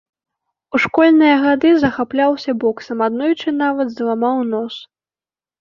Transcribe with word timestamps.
У 0.77 0.79
школьныя 0.85 1.35
гады 1.43 1.69
захапляўся 1.83 2.51
боксам, 2.63 2.97
аднойчы 3.09 3.55
нават 3.63 3.87
зламаў 3.99 4.37
нос. 4.57 4.75